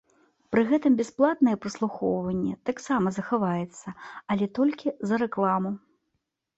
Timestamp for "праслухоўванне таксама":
1.65-3.07